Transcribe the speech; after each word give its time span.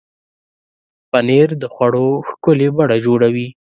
پنېر 1.11 1.49
د 1.61 1.63
خوړو 1.73 2.07
ښکلې 2.27 2.69
بڼه 2.77 2.97
جوړوي. 3.05 3.47